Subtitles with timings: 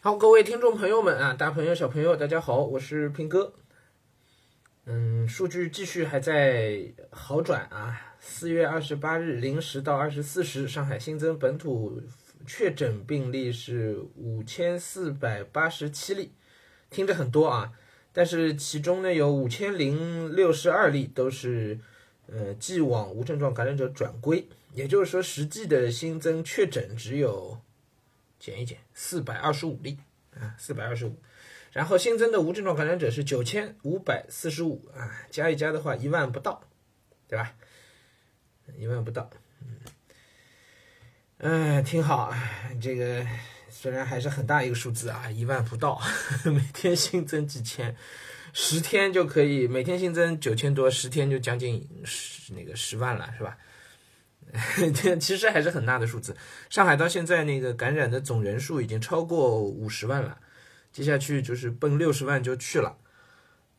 [0.00, 3.52] 好，各位听众朋友们啊，大朋友小朋友，大家好，我是平哥。
[4.84, 8.14] 嗯，数据继续还在好转啊。
[8.20, 12.00] 四月二十八日零时到二十四时，上海新增本土
[12.46, 16.30] 确诊病例是五千四百八十七例，
[16.90, 17.72] 听着很多啊，
[18.12, 21.80] 但是其中呢有五千零六十二例都是
[22.28, 27.58] 呃既往无症状感染者转归，也就是说实际的新增确诊只有
[28.38, 29.98] 减一减四百二十五例
[30.38, 31.20] 啊，四百二十五。
[31.70, 36.64] 然后新增的无症状感染者是九千五百四十五啊，加一加的话一万不到，
[37.28, 37.54] 对吧？
[38.76, 39.30] 一万不到，
[39.62, 39.80] 嗯，
[41.38, 42.50] 嗯，挺好啊。
[42.80, 43.24] 这个
[43.70, 46.00] 虽然还是很大一个数字啊，一万不到，
[46.44, 47.94] 每天新增几千，
[48.52, 53.56] 十天就可以每天新增九千多，十天就将近十那个十万了，是吧？
[54.94, 56.36] 这其实还是很大的数字。
[56.70, 60.38] 上海到现在那个感染的总人数已经超过五十万了。
[60.90, 62.96] 接下去就是奔六十万就去了，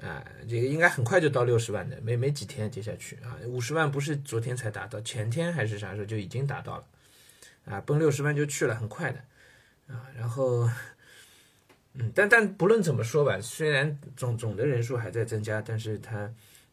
[0.00, 6.84] 啊，这个应该很快就到六十万的，没没几天接下去啊，五十万不是昨天才达到，前天还是啥时候就已经达到了，
[7.64, 9.18] 啊，奔六十万就去了，很快的，
[9.92, 10.70] 啊，然后，
[11.94, 16.30] 嗯，但但不论怎么说吧，虽然总总的人数还在增加，但是它，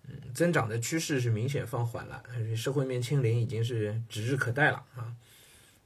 [0.08, 2.24] 嗯，增长的趋势是明显放缓了，
[2.56, 5.16] 社会面清零已经是指日可待了啊，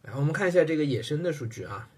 [0.01, 1.89] 然后我们看一下这个野生的数据啊。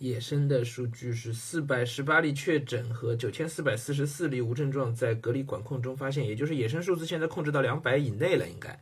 [0.00, 8.78] 野生的数据是四百十八例确诊和九千四百四十四例无症状在隔离管控中发现，也就是野生数字现在控制到两百以内了，应该，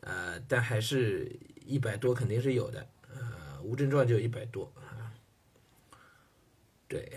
[0.00, 1.30] 呃，但还是
[1.64, 5.14] 一百多肯定是有的，呃，无症状就一百多啊，
[6.88, 7.10] 对，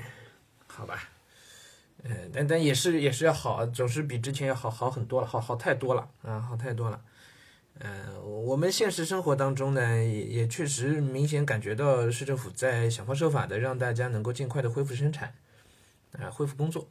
[0.68, 1.10] 好吧，
[2.34, 7.00] 但但也是也是要好，总是比之前要好好很多了，好好太多了啊，好太多了。
[7.80, 15.34] 嗯，我们现实生活当中呢，也也确实明显感觉到市政府在想方设法的让大家能够尽快的恢复生产，
[16.20, 16.88] 啊，恢复工作。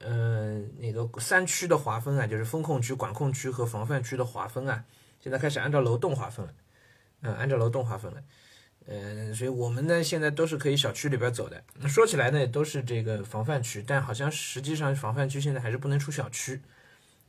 [0.00, 4.84] 嗯，那个三区的划分啊，就是风控区、管控区和防范区的划分啊，
[5.20, 6.52] 现在开始按照楼栋划分了，
[7.22, 8.22] 嗯，按照楼栋划分了。
[8.86, 11.62] 嗯，所以我们呢现在都是可以小区里边走的。
[11.88, 16.60] 说起来呢，都是这个防范区，但好像实际上防范区现在还是不能出小区。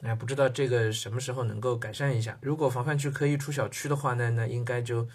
[0.02, 2.38] 哎，不知道这个什么时候能够改善一下。
[2.42, 5.08] 如果防范区可以出小区的话呢，那应该就，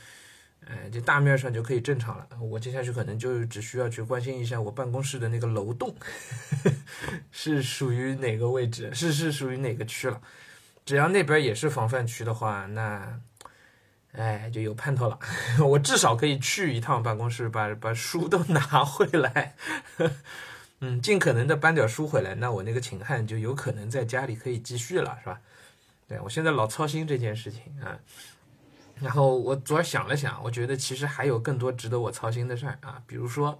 [0.67, 2.27] 呃，这大面上就可以正常了。
[2.41, 5.95] 我接下去可能就只需要去关心一下我办公室的那个楼栋
[7.31, 10.21] 是属于哪个位置，是是属于哪个区了。
[10.87, 13.21] 只要那边也是防范区的话，那，
[14.13, 15.19] 哎，就有盼头了。
[15.65, 19.55] 我至少可以去一趟办公室，把把书都拿回来。
[20.81, 25.41] 嗯，尽可能的搬点书回来，那我那个秦汉就有可能在家里可以继续了，是吧？
[26.09, 27.99] 对我现在老操心这件事情啊。
[28.99, 33.59] 然后我昨儿想了想，我觉得其实还有更多值得我操心的事儿啊，比如说，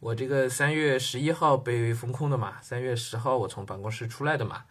[0.00, 4.64] 我这个三月十一号被封控的嘛，三月十号我从办公室出来的嘛，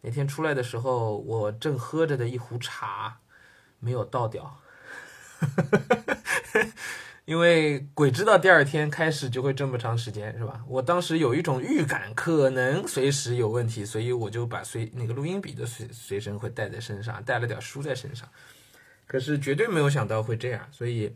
[0.00, 3.18] 那天出来的时候，我正喝着的一壶茶
[3.80, 4.60] 没有倒掉。
[7.26, 10.64] 因为鬼知道第二天开始就会这么长时间，是吧？
[10.66, 18.28] 我当时有一种预感，可能随时有问题，所以我就把随那个录音笔的随随身会带在身上，带了点书在身上。
[19.06, 21.14] 可是绝对没有想到会这样，所以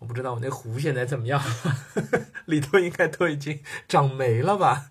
[0.00, 1.40] 我不知道我那壶现在怎么样，
[2.46, 4.90] 里头应该都已经长霉了吧？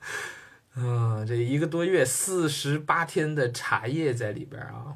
[0.76, 4.96] 嗯，这一个多月四十八天的茶叶在里边啊。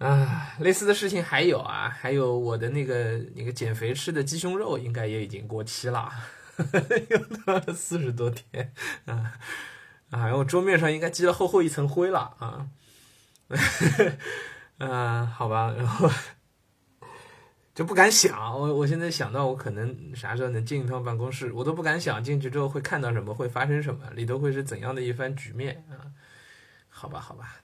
[0.00, 6.10] 啊，类似的事情还有啊，还有我的那个那个减肥吃的鸡胸肉，应该也已经过期了，
[7.10, 8.72] 用了四十多天
[9.04, 9.38] 啊
[10.08, 10.26] 啊！
[10.26, 12.66] 然后桌面上应该积了厚厚一层灰了啊，
[14.78, 16.10] 嗯， 好吧，然后
[17.74, 26.08] 就不敢想，我我现在想到我可能啥时候能进一趟办公室，我都不敢想进去之后会看到什么，会发生什么，里头会是怎样的一番局面啊？
[26.88, 27.56] 好吧，好吧。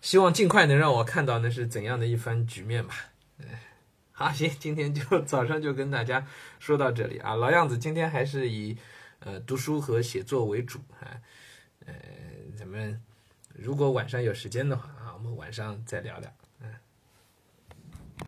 [0.00, 2.94] 希望尽快能让我看到那是怎样的一番局面吧。
[3.38, 3.46] 嗯，
[4.12, 6.26] 好，行， 今天就 早上就跟大家
[6.58, 7.34] 说到这里啊。
[7.34, 8.76] 老样子，今天还是以
[9.20, 11.20] 呃读书和写作为主啊。
[11.86, 11.94] 呃，
[12.56, 13.00] 咱们
[13.54, 16.32] 如果晚上有时间的话啊，我们晚上再聊聊。